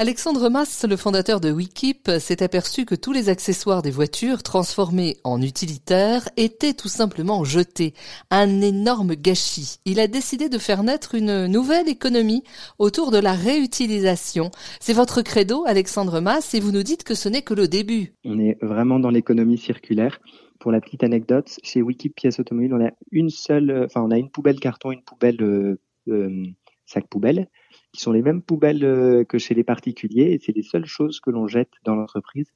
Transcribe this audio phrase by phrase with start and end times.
[0.00, 5.18] Alexandre Mass, le fondateur de Wikip, s'est aperçu que tous les accessoires des voitures transformés
[5.24, 7.92] en utilitaires étaient tout simplement jetés.
[8.30, 9.76] Un énorme gâchis.
[9.84, 12.44] Il a décidé de faire naître une nouvelle économie
[12.78, 14.50] autour de la réutilisation.
[14.80, 18.14] C'est votre credo, Alexandre Mass, et vous nous dites que ce n'est que le début.
[18.24, 20.18] On est vraiment dans l'économie circulaire.
[20.60, 24.16] Pour la petite anecdote, chez Wikip Pièces Automobiles, on a une seule, enfin, on a
[24.16, 26.46] une poubelle carton, une poubelle euh, euh,
[26.90, 27.48] sac poubelle
[27.92, 31.20] qui sont les mêmes poubelles euh, que chez les particuliers, et c'est les seules choses
[31.20, 32.52] que l'on jette dans l'entreprise.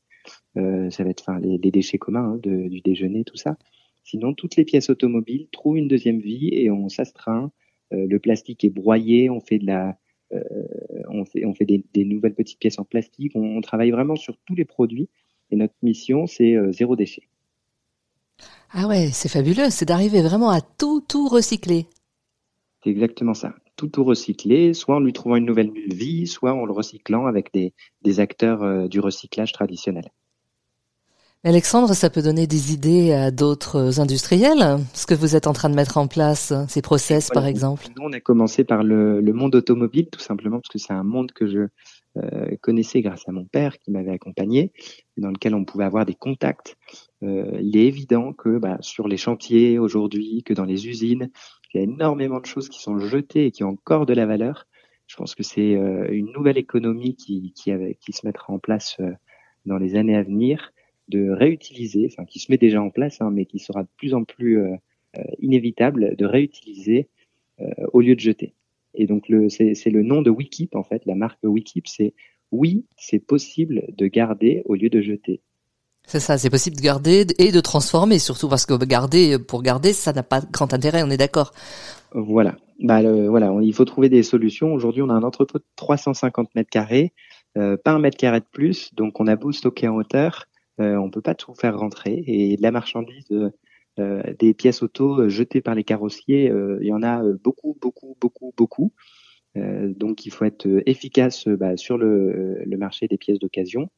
[0.57, 3.57] Euh, ça va être les, déchets communs hein, du déjeuner, tout ça.
[4.05, 7.51] Sinon, toutes les pièces automobiles trouvent une deuxième vie et on s'astreint.
[7.93, 9.75] Euh, le plastique est broyé, on fait des,
[12.05, 13.33] nouvelles petites pièces en plastique.
[13.35, 15.09] On, on, travaille vraiment sur tous les produits
[15.51, 17.29] et notre mission, c'est zéro déchet.
[18.73, 21.87] Ah ouais, c'est fabuleux, c'est d'arriver vraiment à tout, tout recycler.
[22.85, 26.65] C'est exactement ça tout tout recycler, soit en lui trouvant une nouvelle vie, soit en
[26.65, 27.73] le recyclant avec des,
[28.03, 30.11] des acteurs euh, du recyclage traditionnel.
[31.47, 35.69] Alexandre, ça peut donner des idées à d'autres industriels, ce que vous êtes en train
[35.69, 37.87] de mettre en place, ces process par exemple?
[37.95, 41.03] Nous, on a commencé par le, le monde automobile, tout simplement parce que c'est un
[41.03, 41.67] monde que je
[42.17, 44.73] euh, connaissais grâce à mon père qui m'avait accompagné,
[45.19, 46.77] dans lequel on pouvait avoir des contacts.
[47.23, 51.29] Euh, il est évident que bah, sur les chantiers aujourd'hui, que dans les usines,
[51.75, 54.27] il y a énormément de choses qui sont jetées et qui ont encore de la
[54.27, 54.67] valeur.
[55.07, 59.11] Je pense que c'est euh, une nouvelle économie qui, se mettra en place euh,
[59.67, 60.73] dans les années à venir,
[61.09, 64.15] de réutiliser, enfin qui se met déjà en place, hein, mais qui sera de plus
[64.15, 64.77] en plus euh,
[65.39, 67.09] inévitable de réutiliser
[67.93, 68.53] au lieu de jeter.
[68.95, 72.15] Et donc le, c'est, le nom de Wikip en fait, la marque Wikip, c'est
[72.51, 75.41] oui, c'est possible de garder au lieu de jeter.
[76.07, 79.93] C'est ça, c'est possible de garder et de transformer, surtout parce que garder pour garder,
[79.93, 81.53] ça n'a pas grand intérêt, on est d'accord.
[82.13, 84.73] Voilà, bah voilà, il faut trouver des solutions.
[84.75, 87.13] Aujourd'hui, on a un entrepôt de 350 mètres carrés,
[87.57, 90.47] euh, pas un mètre carré de plus, donc on a beau stocker en hauteur,
[90.81, 92.23] euh, on peut pas tout faire rentrer.
[92.27, 93.27] Et la marchandise,
[93.99, 98.17] euh, des pièces auto jetées par les carrossiers, euh, il y en a beaucoup, beaucoup,
[98.21, 98.93] beaucoup, beaucoup.
[99.57, 103.89] donc il faut être efficace bah, sur le marché des pièces d'occasion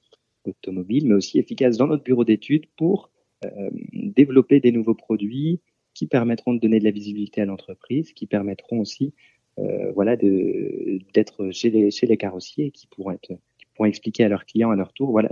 [0.49, 3.11] automobile, mais aussi efficace dans notre bureau d'études pour
[3.45, 5.61] euh, développer des nouveaux produits
[5.95, 9.15] qui permettront de donner de la visibilité à l'entreprise, qui permettront aussi
[9.59, 13.37] euh, voilà d'être chez les carrossiers qui pourront qui
[13.75, 15.31] pourront expliquer à leurs clients à leur tour voilà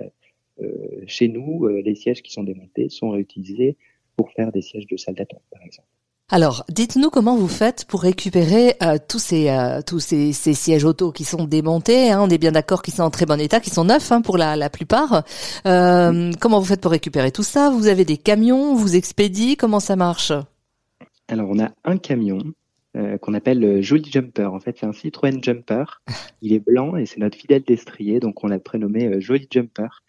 [0.63, 3.77] euh, chez nous les sièges qui sont démontés sont réutilisés
[4.17, 5.89] pour faire des sièges de salle d'attente par exemple.
[6.35, 11.13] Alors, dites-nous comment vous faites pour récupérer euh, tous ces euh, tous ces, sièges auto
[11.13, 12.11] qui sont démontés.
[12.11, 14.21] Hein, on est bien d'accord qu'ils sont en très bon état, qui sont neufs hein,
[14.21, 15.23] pour la, plupart.
[15.65, 17.71] Euh, comment vous faites pour récupérer tout ça?
[17.71, 20.33] Vous avez des camions Vous expédiez Comment ça marche?
[21.29, 22.41] Alors, on a un camion
[23.21, 24.53] qu'on appelle le Jolly Jumper.
[24.53, 25.85] En fait, c'est un Citroën Jumper.
[26.43, 30.03] Il est blanc et c'est notre fidèle destrier, donc on l'a prénommé Jolly Jumper,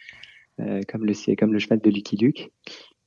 [0.57, 2.51] comme le comme le cheval de Lucky Luke.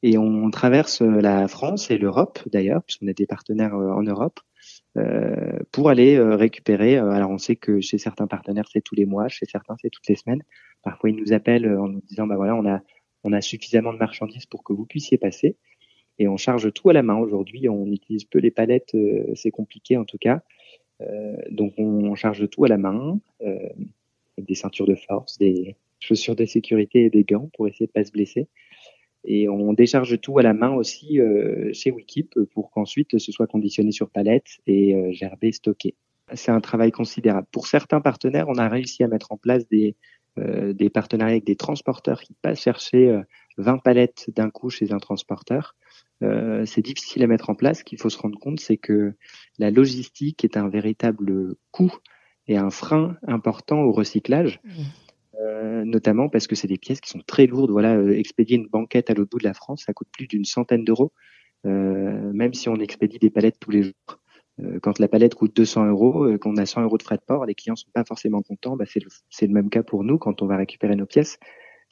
[0.03, 4.03] Et on traverse euh, la France et l'Europe d'ailleurs, puisqu'on a des partenaires euh, en
[4.03, 4.41] Europe,
[4.97, 6.97] euh, pour aller récupérer.
[6.97, 10.09] Alors on sait que chez certains partenaires c'est tous les mois, chez certains c'est toutes
[10.09, 10.43] les semaines.
[10.83, 12.81] Parfois ils nous appellent en nous disant bah voilà on a
[13.25, 15.57] on a suffisamment de marchandises pour que vous puissiez passer.
[16.19, 17.69] Et on charge tout à la main aujourd'hui.
[17.69, 18.97] On utilise peu les palettes,
[19.35, 20.43] c'est compliqué en tout cas.
[21.51, 26.45] donc on charge tout à la main, avec des ceintures de force, des chaussures de
[26.45, 28.49] sécurité et des gants pour essayer de pas se blesser.
[29.31, 33.47] Et on décharge tout à la main aussi euh, chez Wikip pour qu'ensuite ce soit
[33.47, 35.95] conditionné sur palette et euh, gerbé, stocké.
[36.33, 37.47] C'est un travail considérable.
[37.53, 39.97] Pour certains partenaires, on a réussi à mettre en place des,
[40.39, 43.21] euh, partenariats avec des transporteurs qui passent chercher
[43.59, 45.77] 20 euh, palettes d'un coup chez un transporteur.
[46.65, 47.81] C'est difficile à mettre en place.
[47.81, 49.13] Ce qu'il faut se rendre compte, c'est que
[49.59, 51.95] la logistique est un véritable coût
[52.49, 54.61] et un frein important au recyclage.
[54.65, 54.71] Mmh.
[55.59, 57.71] Euh, notamment parce que c'est des pièces qui sont très lourdes.
[57.71, 60.45] Voilà, euh, expédier une banquette à l'autre bout de la France, ça coûte plus d'une
[60.45, 61.13] centaine d'euros,
[61.67, 63.95] euh, même si on expédie des palettes tous les jours.
[64.83, 67.55] quand la palette coûte 200 euros, qu'on a 100 euros de frais de port, les
[67.55, 68.77] clients sont pas forcément contents.
[68.77, 69.09] Bah, c'est le,
[69.47, 71.39] le, même cas pour nous quand on va récupérer nos pièces.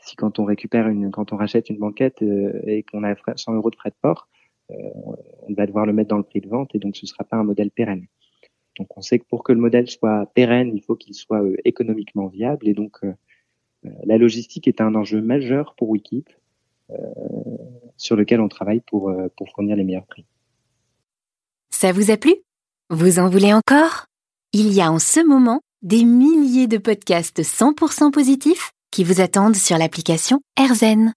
[0.01, 3.71] Si quand on récupère une, quand on rachète une banquette et qu'on a 100 euros
[3.71, 4.29] de frais de port,
[4.69, 7.37] on va devoir le mettre dans le prix de vente et donc ce sera pas
[7.37, 8.07] un modèle pérenne.
[8.79, 12.27] Donc on sait que pour que le modèle soit pérenne, il faut qu'il soit économiquement
[12.27, 13.15] viable et donc euh,
[14.05, 16.29] la logistique est un enjeu majeur pour Wikip,
[16.91, 16.95] euh,
[17.97, 20.25] sur lequel on travaille pour, euh, pour fournir les meilleurs prix.
[21.71, 22.35] Ça vous a plu?
[22.91, 24.07] Vous en voulez encore?
[24.53, 29.57] Il y a en ce moment des milliers de podcasts 100% positifs qui vous attendent
[29.57, 31.13] sur l'application AirZen.